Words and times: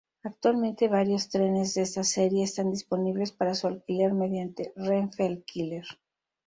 Actualmente 0.23 0.87
varios 0.87 1.29
trenes 1.29 1.75
de 1.75 1.83
esta 1.83 2.03
serie 2.03 2.43
están 2.43 2.71
disponibles 2.71 3.31
para 3.31 3.53
su 3.53 3.67
alquiler 3.67 4.13
mediante 4.13 4.73
Renfe 4.75 5.27
Alquiler. 5.27 5.85